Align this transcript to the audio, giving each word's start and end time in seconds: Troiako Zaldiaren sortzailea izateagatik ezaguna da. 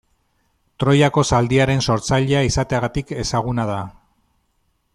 Troiako 0.83 1.23
Zaldiaren 1.35 1.83
sortzailea 1.87 2.41
izateagatik 2.47 3.13
ezaguna 3.25 3.67
da. 3.73 3.77